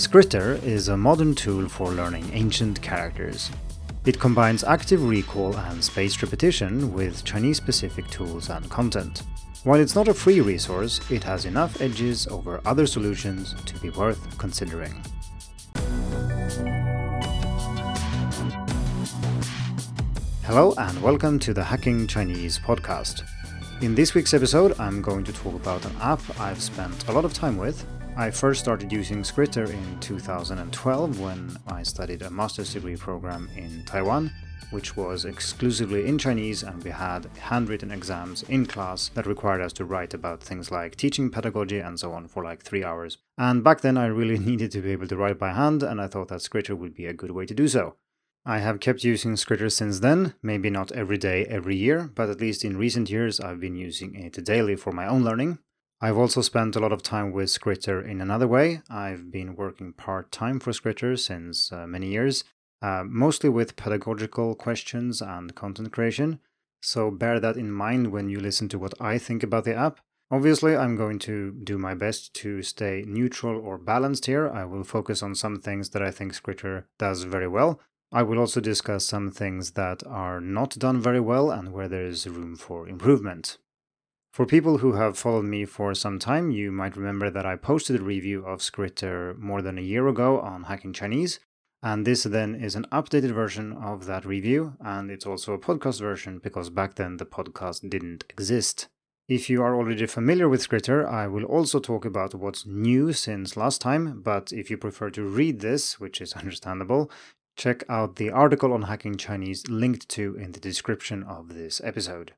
[0.00, 3.50] Skritter is a modern tool for learning ancient characters.
[4.06, 9.24] It combines active recall and spaced repetition with Chinese specific tools and content.
[9.62, 13.90] While it's not a free resource, it has enough edges over other solutions to be
[13.90, 15.02] worth considering.
[20.44, 23.22] Hello and welcome to the Hacking Chinese podcast.
[23.82, 27.26] In this week's episode, I'm going to talk about an app I've spent a lot
[27.26, 27.84] of time with
[28.16, 33.82] I first started using Skritter in 2012 when I studied a master's degree program in
[33.86, 34.30] Taiwan,
[34.70, 39.72] which was exclusively in Chinese, and we had handwritten exams in class that required us
[39.74, 43.18] to write about things like teaching pedagogy and so on for like three hours.
[43.38, 46.06] And back then, I really needed to be able to write by hand, and I
[46.06, 47.96] thought that Skritter would be a good way to do so.
[48.44, 52.40] I have kept using Skritter since then, maybe not every day, every year, but at
[52.40, 55.58] least in recent years I've been using it daily for my own learning,
[56.02, 58.80] I've also spent a lot of time with Skritter in another way.
[58.88, 62.42] I've been working part time for Skritter since uh, many years,
[62.80, 66.40] uh, mostly with pedagogical questions and content creation.
[66.80, 70.00] So bear that in mind when you listen to what I think about the app.
[70.30, 74.48] Obviously, I'm going to do my best to stay neutral or balanced here.
[74.48, 77.78] I will focus on some things that I think Skritter does very well.
[78.10, 82.06] I will also discuss some things that are not done very well and where there
[82.06, 83.58] is room for improvement.
[84.32, 88.00] For people who have followed me for some time, you might remember that I posted
[88.00, 91.40] a review of Skritter more than a year ago on Hacking Chinese,
[91.82, 96.00] and this then is an updated version of that review, and it's also a podcast
[96.00, 98.88] version because back then the podcast didn't exist.
[99.28, 103.56] If you are already familiar with Skritter, I will also talk about what's new since
[103.56, 107.10] last time, but if you prefer to read this, which is understandable,
[107.56, 112.32] check out the article on Hacking Chinese linked to in the description of this episode.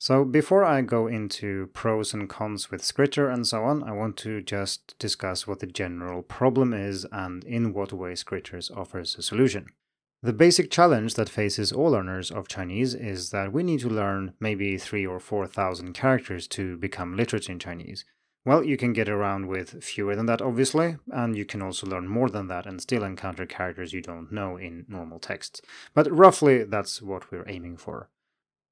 [0.00, 4.16] So before I go into pros and cons with Skritter and so on, I want
[4.18, 9.22] to just discuss what the general problem is and in what way Skritter offers a
[9.22, 9.66] solution.
[10.22, 14.34] The basic challenge that faces all learners of Chinese is that we need to learn
[14.38, 18.04] maybe three or four thousand characters to become literate in Chinese.
[18.44, 22.06] Well, you can get around with fewer than that, obviously, and you can also learn
[22.06, 25.60] more than that and still encounter characters you don't know in normal texts.
[25.92, 28.08] But roughly, that's what we're aiming for.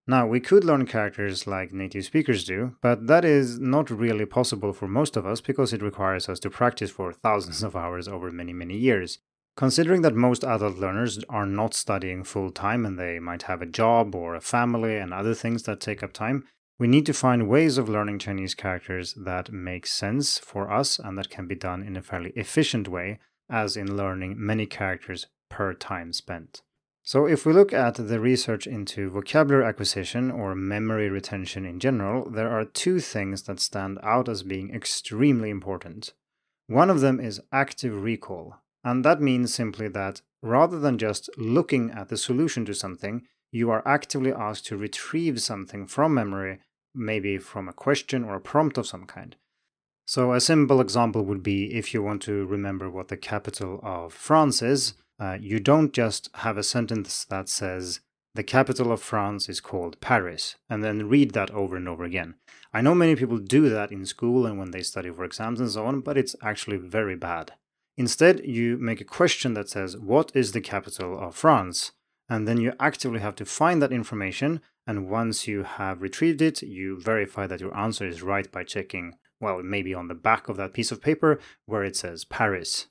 [0.09, 4.73] Now, we could learn characters like native speakers do, but that is not really possible
[4.73, 8.31] for most of us because it requires us to practice for thousands of hours over
[8.31, 9.19] many, many years.
[9.57, 13.67] Considering that most adult learners are not studying full time and they might have a
[13.67, 16.45] job or a family and other things that take up time,
[16.79, 21.19] we need to find ways of learning Chinese characters that make sense for us and
[21.19, 23.19] that can be done in a fairly efficient way,
[23.51, 26.63] as in learning many characters per time spent.
[27.07, 32.29] So, if we look at the research into vocabulary acquisition or memory retention in general,
[32.29, 36.15] there are two things that stand out as being extremely important.
[36.67, 41.93] One of them is active recall, and that means simply that rather than just looking
[41.93, 43.23] at the solution to something,
[43.53, 46.59] you are actively asked to retrieve something from memory,
[46.93, 49.37] maybe from a question or a prompt of some kind.
[50.07, 54.13] So, a simple example would be if you want to remember what the capital of
[54.13, 58.01] France is uh, you don't just have a sentence that says,
[58.37, 62.35] the capital of France is called Paris, and then read that over and over again.
[62.71, 65.71] I know many people do that in school and when they study for exams and
[65.71, 67.53] so on, but it's actually very bad.
[67.97, 71.93] Instead, you make a question that says, What is the capital of France?
[72.29, 74.61] And then you actively have to find that information.
[74.87, 79.15] And once you have retrieved it, you verify that your answer is right by checking,
[79.41, 82.87] well, maybe on the back of that piece of paper where it says Paris.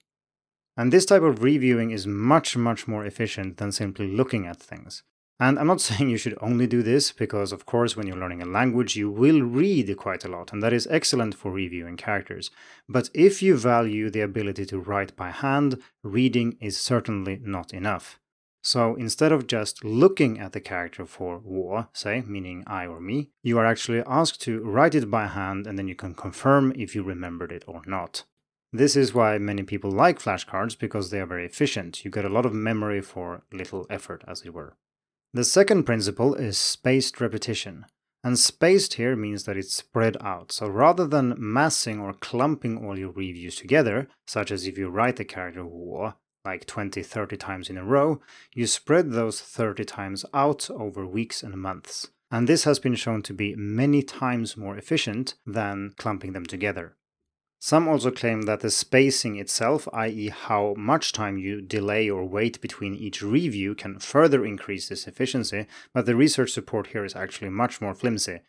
[0.77, 5.03] And this type of reviewing is much, much more efficient than simply looking at things.
[5.39, 8.41] And I'm not saying you should only do this, because of course, when you're learning
[8.41, 12.51] a language, you will read quite a lot, and that is excellent for reviewing characters.
[12.87, 18.19] But if you value the ability to write by hand, reading is certainly not enough.
[18.65, 23.29] So instead of just looking at the character for wo, say, meaning I or me,
[23.43, 26.95] you are actually asked to write it by hand and then you can confirm if
[26.95, 28.23] you remembered it or not.
[28.71, 32.03] This is why many people like flashcards because they are very efficient.
[32.03, 34.75] You get a lot of memory for little effort, as it were.
[35.33, 37.85] The second principle is spaced repetition.
[38.23, 40.51] And spaced here means that it's spread out.
[40.51, 45.17] So rather than massing or clumping all your reviews together, such as if you write
[45.17, 46.13] the character wo
[46.45, 48.21] like 20, 30 times in a row,
[48.53, 52.09] you spread those 30 times out over weeks and months.
[52.31, 56.95] And this has been shown to be many times more efficient than clumping them together.
[57.59, 62.61] Some also claim that the spacing itself, i.e., how much time you delay or wait
[62.61, 67.49] between each review, can further increase this efficiency, but the research support here is actually
[67.49, 68.41] much more flimsy.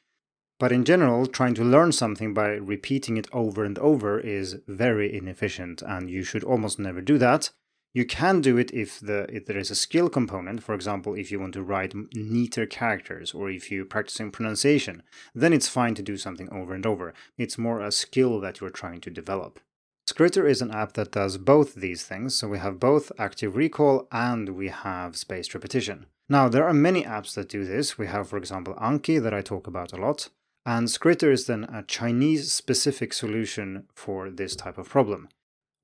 [0.59, 5.17] But in general, trying to learn something by repeating it over and over is very
[5.17, 7.51] inefficient, and you should almost never do that.
[7.97, 11.33] You can do it if, the, if there is a skill component, for example, if
[11.33, 15.03] you want to write neater characters or if you're practicing pronunciation,
[15.35, 17.15] then it's fine to do something over and over.
[17.39, 19.61] It's more a skill that you're trying to develop.
[20.07, 24.09] Skritter is an app that does both these things, so we have both active recall
[24.13, 26.05] and we have spaced repetition.
[26.29, 27.97] Now, there are many apps that do this.
[27.97, 30.29] We have, for example, Anki that I talk about a lot,
[30.67, 35.31] and Skritter is then a Chinese specific solution for this type of problem.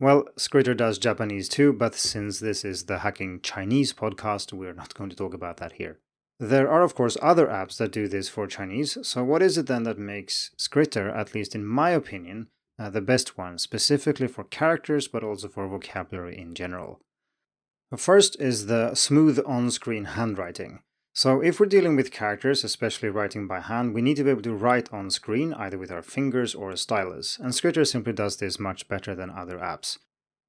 [0.02, 4.94] Well, Skritter does Japanese too, but since this is the Hacking Chinese podcast, we're not
[4.94, 6.00] going to talk about that here.
[6.40, 9.68] There are, of course, other apps that do this for Chinese, so what is it
[9.68, 12.48] then that makes Skritter, at least in my opinion,
[12.80, 17.00] uh, the best one, specifically for characters but also for vocabulary in general?
[17.96, 20.80] First is the smooth on screen handwriting.
[21.14, 24.42] So if we're dealing with characters, especially writing by hand, we need to be able
[24.42, 28.38] to write on screen either with our fingers or a stylus, and Skritter simply does
[28.38, 29.98] this much better than other apps.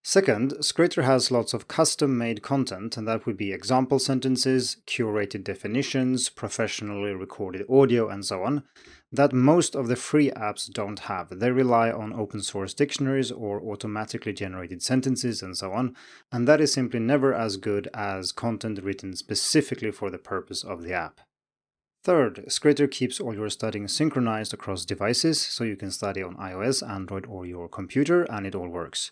[0.06, 5.44] Second, Skritter has lots of custom made content, and that would be example sentences, curated
[5.44, 8.64] definitions, professionally recorded audio, and so on,
[9.14, 11.40] that most of the free apps don't have.
[11.40, 15.96] They rely on open source dictionaries or automatically generated sentences and so on,
[16.32, 20.82] and that is simply never as good as content written specifically for the purpose of
[20.82, 21.22] the app.
[22.04, 26.86] Third, Skritter keeps all your studying synchronized across devices, so you can study on iOS,
[26.86, 29.12] Android, or your computer, and it all works.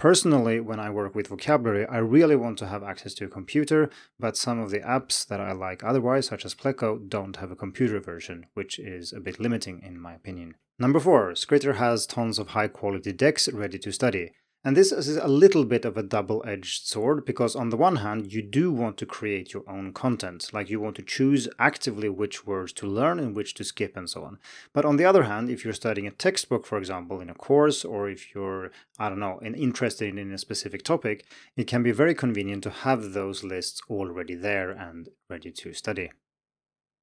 [0.00, 3.90] Personally, when I work with vocabulary, I really want to have access to a computer,
[4.18, 7.54] but some of the apps that I like otherwise, such as Pleco, don't have a
[7.54, 10.54] computer version, which is a bit limiting in my opinion.
[10.78, 11.32] Number 4.
[11.32, 14.32] Skritter has tons of high quality decks ready to study.
[14.62, 17.96] And this is a little bit of a double edged sword because, on the one
[17.96, 22.10] hand, you do want to create your own content, like you want to choose actively
[22.10, 24.38] which words to learn and which to skip and so on.
[24.74, 27.86] But on the other hand, if you're studying a textbook, for example, in a course,
[27.86, 31.24] or if you're, I don't know, interested in a specific topic,
[31.56, 36.10] it can be very convenient to have those lists already there and ready to study.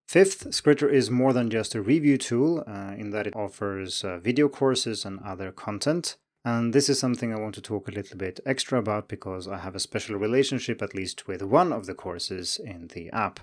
[0.08, 4.20] Fifth, Skritter is more than just a review tool uh, in that it offers uh,
[4.20, 6.18] video courses and other content.
[6.46, 9.58] And this is something I want to talk a little bit extra about because I
[9.58, 13.42] have a special relationship, at least with one of the courses in the app.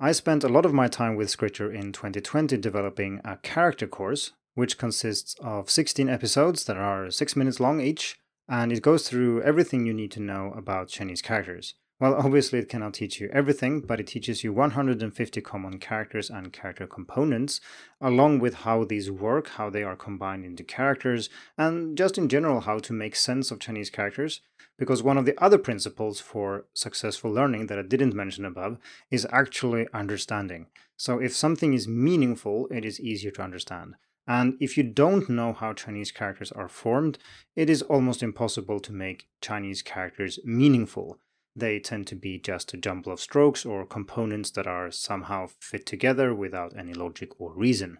[0.00, 4.32] I spent a lot of my time with Skritter in 2020 developing a character course,
[4.54, 8.18] which consists of 16 episodes that are 6 minutes long each,
[8.48, 11.74] and it goes through everything you need to know about Chinese characters.
[12.04, 16.52] Well, obviously, it cannot teach you everything, but it teaches you 150 common characters and
[16.52, 17.62] character components,
[17.98, 22.60] along with how these work, how they are combined into characters, and just in general,
[22.60, 24.42] how to make sense of Chinese characters.
[24.76, 28.76] Because one of the other principles for successful learning that I didn't mention above
[29.10, 30.66] is actually understanding.
[30.98, 33.94] So, if something is meaningful, it is easier to understand.
[34.26, 37.16] And if you don't know how Chinese characters are formed,
[37.56, 41.18] it is almost impossible to make Chinese characters meaningful
[41.56, 45.86] they tend to be just a jumble of strokes or components that are somehow fit
[45.86, 47.98] together without any logic or reason.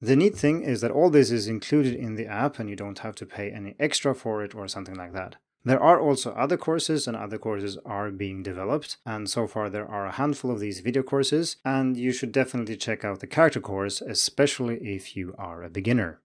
[0.00, 2.98] The neat thing is that all this is included in the app and you don't
[3.00, 5.36] have to pay any extra for it or something like that.
[5.64, 8.96] There are also other courses, and other courses are being developed.
[9.06, 12.76] And so far, there are a handful of these video courses, and you should definitely
[12.76, 16.21] check out the character course, especially if you are a beginner.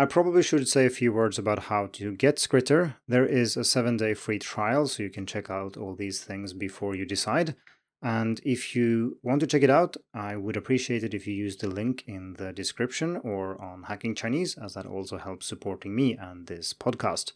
[0.00, 2.94] I probably should say a few words about how to get Skritter.
[3.06, 6.54] There is a seven day free trial, so you can check out all these things
[6.54, 7.54] before you decide.
[8.00, 11.58] And if you want to check it out, I would appreciate it if you use
[11.58, 16.16] the link in the description or on Hacking Chinese, as that also helps supporting me
[16.16, 17.32] and this podcast.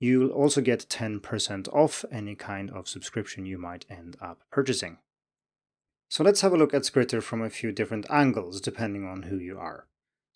[0.00, 4.98] You'll also get 10% off any kind of subscription you might end up purchasing.
[6.08, 9.38] So let's have a look at Skritter from a few different angles, depending on who
[9.38, 9.86] you are.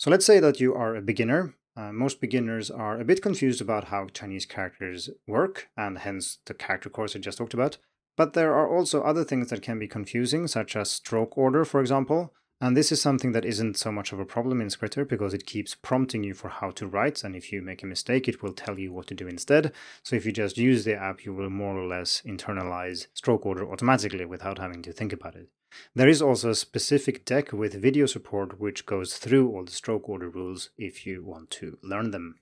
[0.01, 1.57] So let's say that you are a beginner.
[1.77, 6.55] Uh, most beginners are a bit confused about how Chinese characters work, and hence the
[6.55, 7.77] character course I just talked about.
[8.17, 11.83] But there are also other things that can be confusing, such as stroke order, for
[11.83, 12.33] example.
[12.63, 15.45] And this is something that isn't so much of a problem in Skritter because it
[15.45, 18.55] keeps prompting you for how to write, and if you make a mistake, it will
[18.55, 19.71] tell you what to do instead.
[20.03, 23.71] So if you just use the app, you will more or less internalize stroke order
[23.71, 25.51] automatically without having to think about it.
[25.95, 30.09] There is also a specific deck with video support which goes through all the stroke
[30.09, 32.37] order rules if you want to learn them.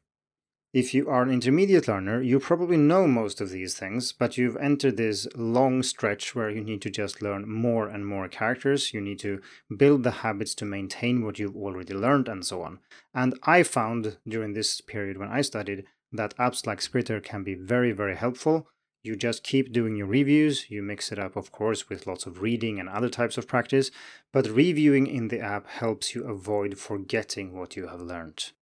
[0.75, 4.56] If you are an intermediate learner, you probably know most of these things, but you've
[4.58, 8.92] entered this long stretch where you need to just learn more and more characters.
[8.92, 9.40] You need to
[9.75, 12.80] build the habits to maintain what you've already learned and so on.
[13.14, 17.54] And I found during this period when I studied that apps like Skritter can be
[17.54, 18.68] very, very helpful
[19.09, 20.71] You just keep doing your reviews.
[20.71, 23.91] You mix it up, of course, with lots of reading and other types of practice,
[24.35, 28.53] but reviewing in the app helps you avoid forgetting what you have learned.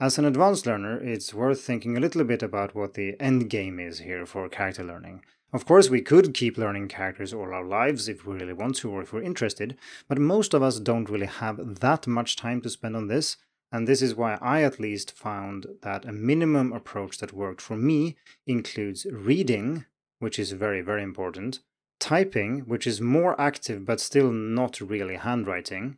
[0.00, 3.78] As an advanced learner, it's worth thinking a little bit about what the end game
[3.78, 5.26] is here for character learning.
[5.52, 8.90] Of course, we could keep learning characters all our lives if we really want to
[8.90, 9.76] or if we're interested,
[10.08, 13.36] but most of us don't really have that much time to spend on this,
[13.72, 17.76] and this is why I at least found that a minimum approach that worked for
[17.76, 19.86] me includes reading,
[20.18, 21.60] which is very, very important,
[21.98, 25.96] typing, which is more active but still not really handwriting,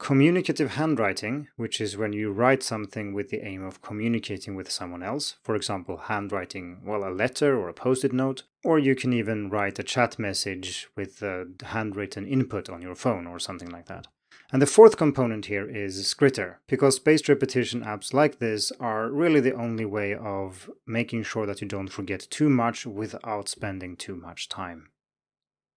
[0.00, 5.02] Communicative handwriting, which is when you write something with the aim of communicating with someone
[5.02, 9.12] else, for example, handwriting, well, a letter or a post it note, or you can
[9.12, 11.22] even write a chat message with
[11.62, 14.06] handwritten input on your phone or something like that.
[14.52, 19.38] And the fourth component here is Skritter, because spaced repetition apps like this are really
[19.38, 24.16] the only way of making sure that you don't forget too much without spending too
[24.16, 24.88] much time.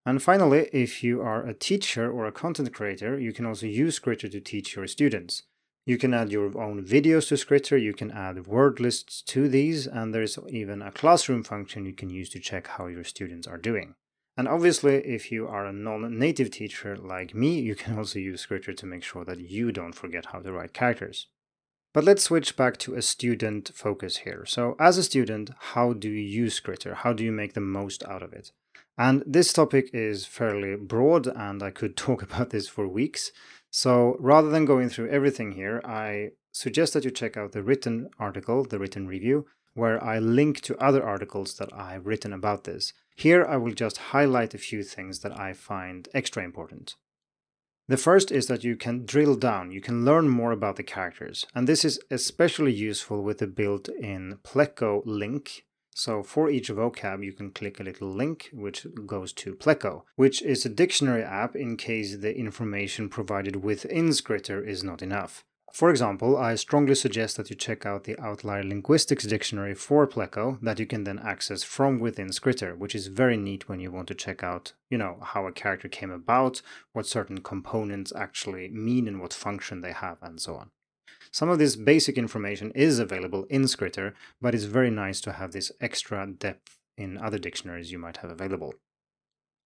[0.07, 3.99] And finally, if you are a teacher or a content creator, you can also use
[3.99, 5.43] Skritter to teach your students.
[5.85, 9.85] You can add your own videos to Skritter, you can add word lists to these,
[9.85, 13.57] and there's even a classroom function you can use to check how your students are
[13.57, 13.93] doing.
[14.35, 18.45] And obviously, if you are a non native teacher like me, you can also use
[18.45, 21.27] Skritter to make sure that you don't forget how to write characters.
[21.93, 24.45] But let's switch back to a student focus here.
[24.47, 26.95] So, as a student, how do you use Skritter?
[26.95, 28.51] How do you make the most out of it?
[28.97, 33.31] And this topic is fairly broad, and I could talk about this for weeks.
[33.75, 38.09] So rather than going through everything here, I suggest that you check out the written
[38.19, 42.93] article, the written review, where I link to other articles that I've written about this.
[43.15, 46.95] Here I will just highlight a few things that I find extra important.
[47.87, 51.45] The first is that you can drill down, you can learn more about the characters,
[51.53, 55.65] and this is especially useful with the built in Pleco link
[55.95, 60.41] so for each vocab, you can click a little link which goes to Pleco, which
[60.41, 65.45] is a dictionary app in case the information provided within Skritter is not enough.
[65.73, 70.61] For example, I strongly suggest that you check out the Outlier Linguistics Dictionary for Pleco
[70.61, 74.07] that you can then access from within Skritter, which is very neat when you want
[74.09, 76.61] to check out, you know, how a character came about,
[76.91, 80.69] what certain components actually mean and what function they have, and so on.
[81.31, 85.53] Some of this basic information is available in Skritter, but it's very nice to have
[85.53, 88.75] this extra depth in other dictionaries you might have available.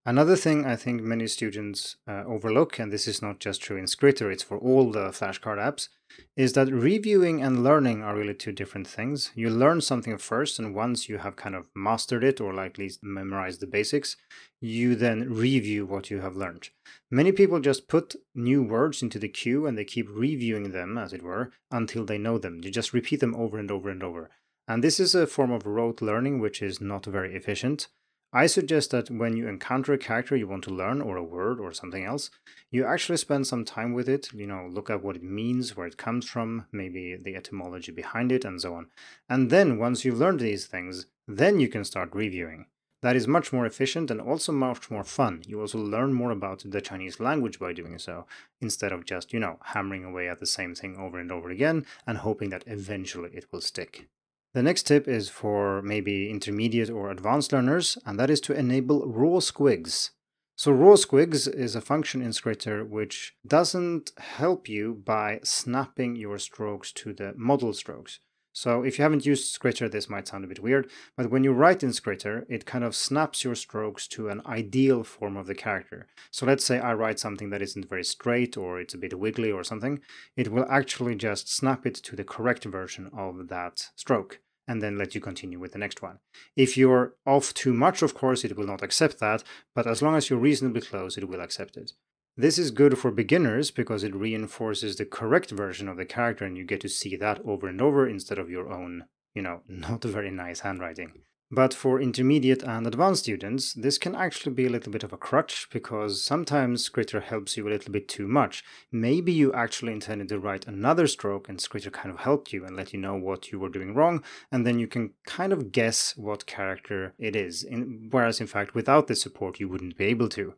[0.07, 3.87] Another thing I think many students uh, overlook, and this is not just true in
[3.87, 5.89] Skritter, it's for all the flashcard apps,
[6.37, 9.31] is that reviewing and learning are really two different things.
[9.35, 13.03] You learn something first, and once you have kind of mastered it or at least
[13.03, 14.15] memorized the basics,
[14.61, 16.69] you then review what you have learned.
[17.11, 21.11] Many people just put new words into the queue and they keep reviewing them, as
[21.11, 22.61] it were, until they know them.
[22.63, 24.29] You just repeat them over and over and over.
[24.69, 27.89] And this is a form of rote learning which is not very efficient.
[28.33, 31.59] I suggest that when you encounter a character you want to learn, or a word,
[31.61, 32.29] or something else,
[32.69, 35.87] you actually spend some time with it, you know, look at what it means, where
[35.87, 38.87] it comes from, maybe the etymology behind it, and so on.
[39.29, 42.65] And then, once you've learned these things, then you can start reviewing.
[43.01, 45.43] That is much more efficient and also much more fun.
[45.47, 48.25] You also learn more about the Chinese language by doing so,
[48.59, 51.85] instead of just, you know, hammering away at the same thing over and over again
[52.05, 54.09] and hoping that eventually it will stick.
[54.53, 59.05] The next tip is for maybe intermediate or advanced learners, and that is to enable
[59.05, 60.11] raw squigs.
[60.55, 66.39] So raw squigs is a function in Skritter which doesn't help you by snapping your
[66.39, 68.19] strokes to the model strokes.
[68.57, 71.53] So if you haven't used Skritter, this might sound a bit weird, but when you
[71.53, 75.53] write in Skritter, it kind of snaps your strokes to an ideal form of the
[75.53, 76.07] character.
[76.31, 79.51] So let's say I write something that isn't very straight or it's a bit wiggly
[79.51, 79.99] or something,
[80.35, 84.97] it will actually just snap it to the correct version of that stroke and then
[84.97, 86.17] let you continue with the next one.
[86.55, 89.43] If you're off too much, of course, it will not accept that,
[89.75, 91.91] but as long as you're reasonably close, it will accept it.
[92.39, 96.55] This is good for beginners because it reinforces the correct version of the character and
[96.55, 100.03] you get to see that over and over instead of your own, you know, not
[100.03, 101.13] very nice handwriting.
[101.49, 105.17] But for intermediate and advanced students, this can actually be a little bit of a
[105.17, 108.63] crutch because sometimes Skritter helps you a little bit too much.
[108.91, 112.75] Maybe you actually intended to write another stroke and Skritter kind of helped you and
[112.75, 116.15] let you know what you were doing wrong, and then you can kind of guess
[116.17, 120.29] what character it is, in, whereas in fact without this support you wouldn't be able
[120.29, 120.53] to.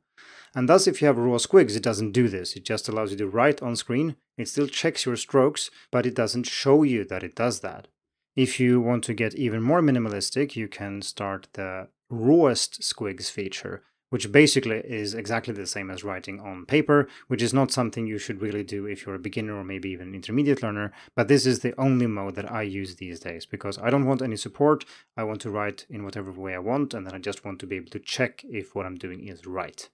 [0.55, 3.17] And thus if you have raw squigs it doesn't do this, it just allows you
[3.17, 7.23] to write on screen, it still checks your strokes, but it doesn't show you that
[7.23, 7.88] it does that.
[8.35, 13.83] If you want to get even more minimalistic, you can start the rawest squigs feature,
[14.09, 18.17] which basically is exactly the same as writing on paper, which is not something you
[18.17, 20.91] should really do if you're a beginner or maybe even intermediate learner.
[21.15, 24.21] But this is the only mode that I use these days because I don't want
[24.21, 24.85] any support.
[25.15, 27.67] I want to write in whatever way I want, and then I just want to
[27.67, 29.89] be able to check if what I'm doing is right.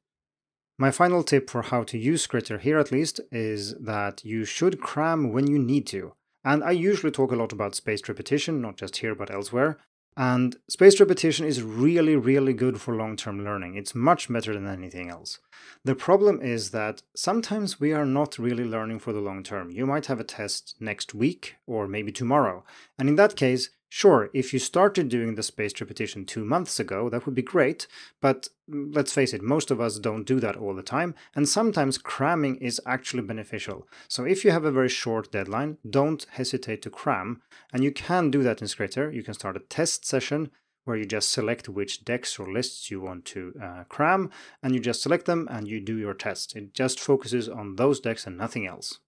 [0.78, 4.82] My final tip for how to use Skritter here at least is that you should
[4.82, 6.14] cram when you need to.
[6.44, 9.78] And I usually talk a lot about spaced repetition, not just here but elsewhere.
[10.18, 13.76] And spaced repetition is really, really good for long term learning.
[13.76, 15.40] It's much better than anything else.
[15.84, 19.72] The problem is that sometimes we are not really learning for the long term.
[19.72, 22.64] You might have a test next week or maybe tomorrow.
[23.00, 27.08] And in that case, Sure, if you started doing the spaced repetition two months ago,
[27.08, 27.88] that would be great,
[28.20, 31.98] but let's face it, most of us don't do that all the time, and sometimes
[31.98, 33.88] cramming is actually beneficial.
[34.10, 38.32] So if you have a very short deadline, don't hesitate to cram, and you can
[38.32, 39.14] do that in Skritter.
[39.14, 40.52] You can start a test session
[40.84, 44.30] where you just select which decks or lists you want to uh, cram,
[44.62, 46.54] and you just select them and you do your test.
[46.54, 49.00] It just focuses on those decks and nothing else.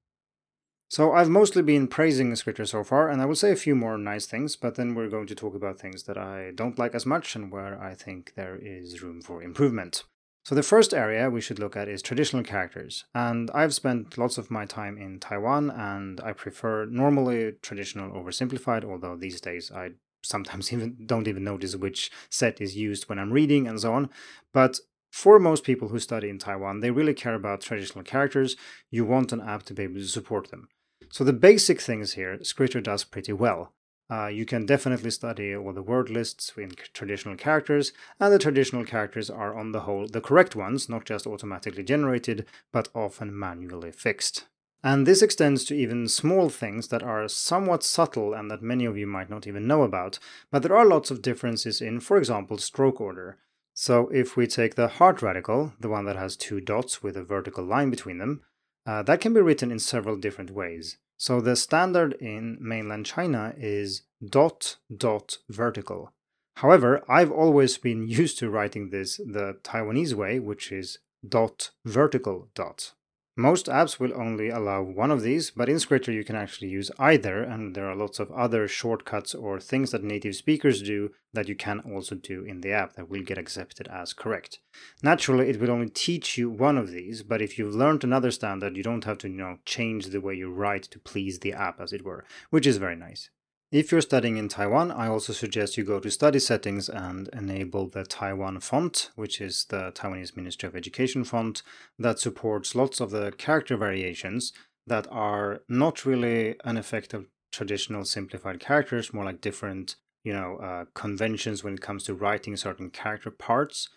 [0.90, 3.98] So I've mostly been praising Skritter so far, and I will say a few more
[3.98, 7.06] nice things, but then we're going to talk about things that I don't like as
[7.06, 10.04] much and where I think there is room for improvement.
[10.46, 14.38] So the first area we should look at is traditional characters, and I've spent lots
[14.38, 19.70] of my time in Taiwan, and I prefer normally traditional over simplified, although these days
[19.70, 19.90] I
[20.24, 24.10] sometimes even don't even notice which set is used when I'm reading and so on.
[24.54, 24.80] But
[25.12, 28.56] for most people who study in Taiwan, they really care about traditional characters.
[28.90, 30.70] You want an app to be able to support them.
[31.10, 33.74] So the basic things here, Skritter does pretty well.
[34.10, 38.86] Uh, you can definitely study all the word lists in traditional characters, and the traditional
[38.86, 43.92] characters are on the whole the correct ones, not just automatically generated, but often manually
[43.92, 44.46] fixed.
[44.84, 48.98] And this extends to even small things that are somewhat subtle and that many of
[48.98, 50.20] you might not even know about,
[50.52, 53.38] but there are lots of differences in, for example, stroke order.
[53.74, 57.24] So if we take the heart radical, the one that has two dots with a
[57.24, 58.42] vertical line between them,
[58.88, 60.98] uh, that can be written in several different ways.
[61.18, 66.14] So the standard in mainland China is dot dot vertical.
[66.56, 72.50] However, I've always been used to writing this the Taiwanese way, which is dot vertical
[72.56, 72.94] dot.
[73.40, 76.90] Most apps will only allow one of these, but in Skritter you can actually use
[76.98, 81.48] either, and there are lots of other shortcuts or things that native speakers do that
[81.48, 84.58] you can also do in the app that will get accepted as correct.
[85.04, 88.76] Naturally, it will only teach you one of these, but if you've learned another standard,
[88.76, 91.80] you don't have to, you know, change the way you write to please the app,
[91.80, 93.30] as it were, which is very nice.
[93.70, 97.90] If you're studying in Taiwan, I also suggest you go to study settings and enable
[97.90, 101.64] the Taiwan font, which is the Taiwanese Ministry of Education font
[102.00, 104.54] that supports lots of the character variations
[104.86, 110.56] that are not really an effect of traditional simplified characters, more like different, you know,
[110.64, 113.90] uh, conventions when it comes to writing certain character parts.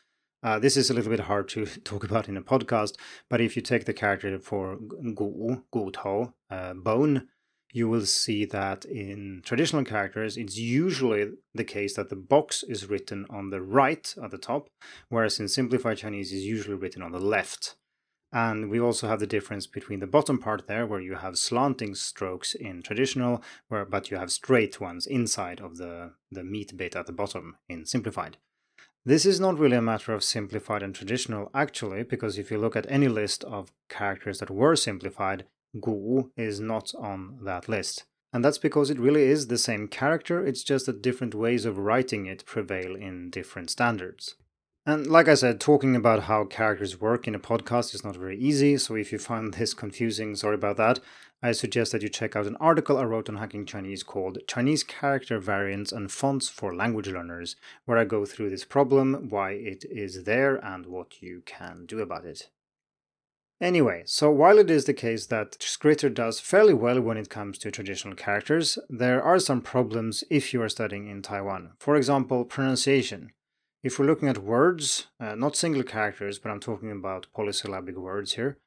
[0.43, 2.97] Uh, this is a little bit hard to talk about in a podcast,
[3.29, 4.79] but if you take the character for
[5.15, 5.93] gu, gu
[6.51, 7.29] uh, bone,
[7.73, 12.89] you will see that in traditional characters, it's usually the case that the box is
[12.89, 14.69] written on the right at the top,
[15.09, 17.77] whereas in simplified Chinese is usually written on the left.
[18.33, 21.97] And we also have the difference between the bottom part there, where you have slanting
[21.97, 26.95] strokes in traditional, where but you have straight ones inside of the, the meat bit
[26.95, 28.37] at the bottom in simplified.
[29.05, 32.77] This is not really a matter of simplified and traditional, actually, because if you look
[32.77, 35.47] at any list of characters that were simplified,
[35.79, 38.05] Gu is not on that list.
[38.33, 41.79] And that's because it really is the same character, it's just that different ways of
[41.79, 44.37] writing it prevail in different standards.
[44.87, 48.39] And like I said, talking about how characters work in a podcast is not very
[48.39, 51.01] easy, so if you find this confusing, sorry about that.
[51.43, 54.85] I suggest that you check out an article I wrote on Hacking Chinese called Chinese
[54.85, 57.57] Character Variants and Fonts for Language Learners,
[57.87, 62.01] where I go through this problem, why it is there, and what you can do
[62.01, 62.51] about it.
[63.61, 67.59] Anyway, so while it is the case that Skritter does fairly well when it comes
[67.59, 71.73] to traditional characters, there are some problems if you are studying in Taiwan.
[71.79, 73.33] For example, pronunciation.
[73.83, 78.35] If we're looking at words, uh, not single characters, but I'm talking about polysyllabic words
[78.35, 78.59] here,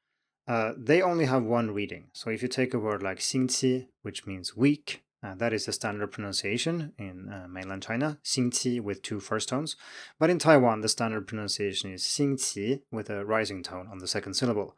[0.48, 2.10] uh, they only have one reading.
[2.14, 5.72] So if you take a word like xingqi, which means week, uh, that is the
[5.72, 9.76] standard pronunciation in uh, mainland China, Xingqi with two first tones.
[10.20, 14.34] But in Taiwan, the standard pronunciation is Xingqi with a rising tone on the second
[14.34, 14.76] syllable.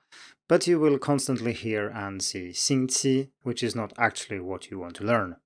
[0.48, 4.96] But you will constantly hear and see Xingqi, which is not actually what you want
[4.98, 5.38] to learn.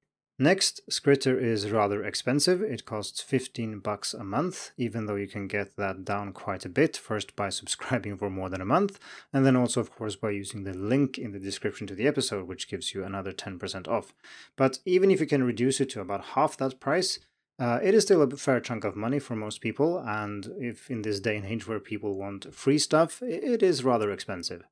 [0.41, 2.61] Next, Skritter is rather expensive.
[2.61, 6.69] It costs 15 bucks a month, even though you can get that down quite a
[6.69, 8.99] bit, first by subscribing for more than a month,
[9.33, 12.47] and then also, of course, by using the link in the description to the episode,
[12.47, 14.13] which gives you another 10% off.
[14.55, 17.19] But even if you can reduce it to about half that price,
[17.59, 21.01] Uh, it is still a fair chunk of money for most people, and if in
[21.01, 24.63] this day and age where people want free stuff, it is rather expensive.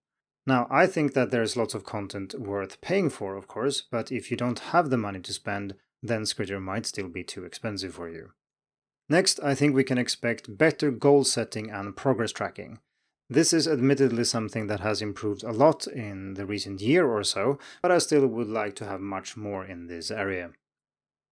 [0.48, 4.32] Now, I think that there's lots of content worth paying for, of course, but if
[4.32, 8.08] you don't have the money to spend, then Skritter might still be too expensive for
[8.08, 8.32] you.
[9.10, 12.80] Next, I think we can expect better goal setting and progress tracking.
[13.30, 17.60] This is admittedly something that has improved a lot in the recent year or so,
[17.82, 20.52] but I still would like to have much more in this area.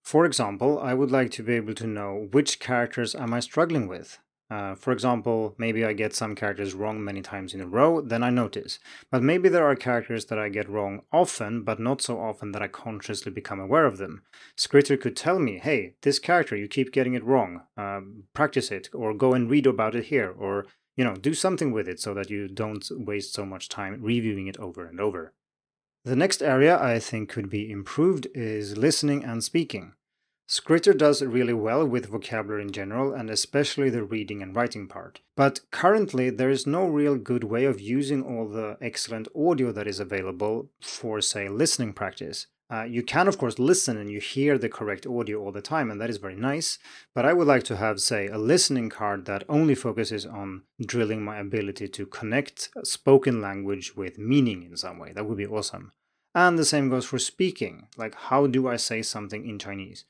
[0.04, 3.88] For example, I would like to be able to know which characters am I struggling
[3.88, 4.20] with.
[4.50, 8.22] Uh, for example, maybe I get some characters wrong many times in a row, then
[8.22, 8.78] I notice.
[9.12, 12.62] But maybe there are characters that I get wrong often, but not so often that
[12.62, 14.22] I consciously become aware of them.
[14.56, 17.62] Skritter could tell me, hey, this character, you keep getting it wrong.
[17.76, 18.02] Uh,
[18.34, 21.88] practice it, or go and read about it here, or you know, do something with
[21.88, 25.34] it so that you don't waste so much time reviewing it over and over.
[26.06, 29.94] The next area I think could be improved is listening and speaking.
[30.48, 35.22] Skritter does really well with vocabulary in general and especially the reading and writing part.
[35.36, 39.88] But currently there is no real good way of using all the excellent audio that
[39.88, 42.46] is available for, say, listening practice.
[42.72, 45.92] Uh, you can, of course, listen and you hear the correct audio all the time,
[45.92, 46.80] and that is very nice.
[47.14, 51.24] But I would like to have, say, a listening card that only focuses on drilling
[51.24, 55.12] my ability to connect spoken language with meaning in some way.
[55.12, 55.92] That would be awesome.
[56.36, 57.88] And the same goes for speaking.
[57.98, 60.06] Like, how do I say something in Chinese?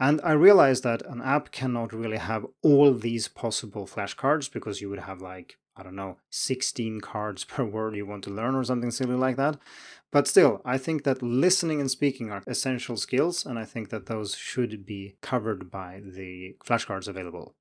[0.00, 4.90] And I realized that an app cannot really have all these possible flashcards because you
[4.90, 8.64] would have like I don't know, 16 cards per word you want to learn or
[8.64, 9.58] something silly like that.
[10.10, 14.06] But still, I think that listening and speaking are essential skills, and I think that
[14.06, 17.54] those should be covered by the flashcards available.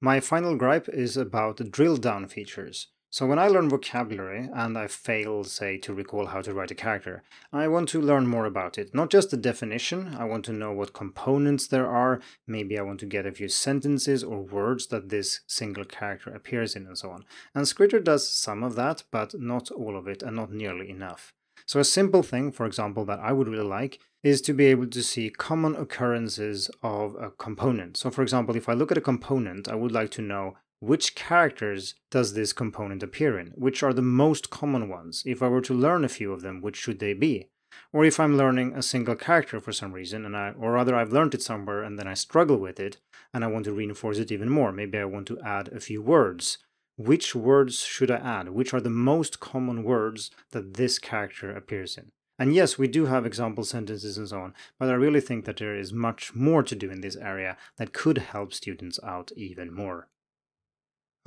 [0.00, 2.88] My final gripe is about the drill down features.
[3.10, 6.74] So when I learn vocabulary and I fail, say, to recall how to write a
[6.74, 8.94] character, I want to learn more about it.
[8.94, 13.00] Not just the definition, I want to know what components there are, maybe I want
[13.00, 17.10] to get a few sentences or words that this single character appears in and so
[17.10, 17.24] on.
[17.54, 21.32] And Skritter does some of that, but not all of it and not nearly enough.
[21.64, 24.86] So a simple thing, for example, that I would really like is to be able
[24.88, 27.96] to see common occurrences of a component.
[27.96, 31.14] So for example, if I look at a component, I would like to know which
[31.14, 33.48] characters does this component appear in?
[33.56, 35.22] Which are the most common ones?
[35.26, 37.48] If I were to learn a few of them, which should they be?
[37.92, 41.12] Or if I'm learning a single character for some reason, and I, or rather I've
[41.12, 42.98] learned it somewhere and then I struggle with it,
[43.34, 44.72] and I want to reinforce it even more.
[44.72, 46.58] Maybe I want to add a few words.
[46.96, 48.50] Which words should I add?
[48.50, 52.10] Which are the most common words that this character appears in?
[52.38, 55.56] And yes, we do have example sentences and so on, but I really think that
[55.56, 59.72] there is much more to do in this area that could help students out even
[59.72, 60.08] more.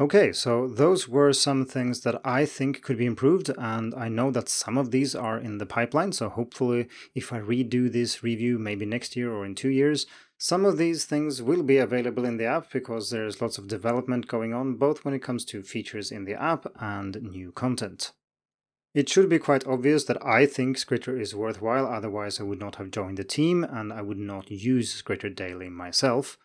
[0.01, 4.31] Okay, so those were some things that I think could be improved, and I know
[4.31, 6.11] that some of these are in the pipeline.
[6.11, 10.07] So hopefully, if I redo this review maybe next year or in two years,
[10.39, 14.27] some of these things will be available in the app because there's lots of development
[14.27, 18.11] going on, both when it comes to features in the app and new content.
[18.95, 22.77] It should be quite obvious that I think Skritter is worthwhile, otherwise, I would not
[22.77, 26.39] have joined the team and I would not use Skritter daily myself.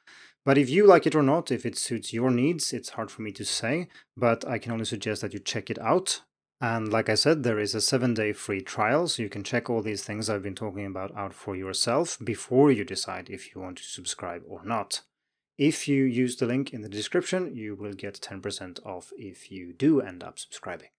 [0.46, 3.22] But if you like it or not, if it suits your needs, it's hard for
[3.22, 6.22] me to say, but I can only suggest that you check it out.
[6.60, 9.68] And like I said, there is a seven day free trial, so you can check
[9.68, 13.60] all these things I've been talking about out for yourself before you decide if you
[13.60, 15.00] want to subscribe or not.
[15.58, 19.72] If you use the link in the description, you will get 10% off if you
[19.72, 20.90] do end up subscribing.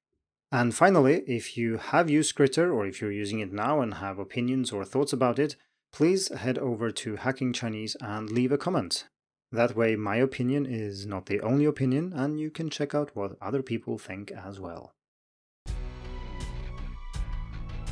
[0.52, 4.20] And finally, if you have used Skritter or if you're using it now and have
[4.20, 5.56] opinions or thoughts about it,
[5.94, 9.06] please head over to Hacking Chinese and leave a comment.
[9.52, 13.38] That way, my opinion is not the only opinion, and you can check out what
[13.42, 14.94] other people think as well.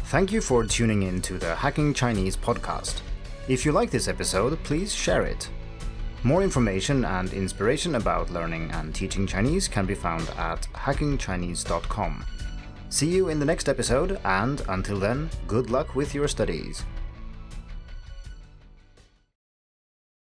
[0.06, 3.02] Thank you for tuning in to the Hacking Chinese podcast.
[3.48, 5.50] If you like this episode, please share it.
[6.24, 12.26] More information and inspiration about learning and teaching Chinese can be found at hackingchinese.com.
[12.90, 16.84] See you in the next episode, and until then, good luck with your studies.